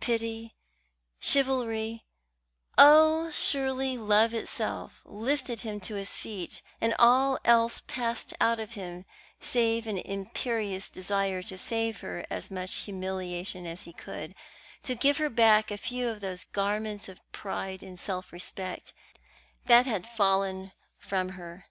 [0.00, 0.54] Pity,
[1.18, 2.04] chivalry,
[2.78, 8.74] oh, surely love itself, lifted him to his feet, and all else passed out of
[8.74, 9.04] him
[9.40, 14.36] save an imperious desire to save her as much humiliation as he could
[14.84, 18.92] to give her back a few of those garments of pride and self respect
[19.66, 20.70] that had fallen
[21.00, 21.66] from her.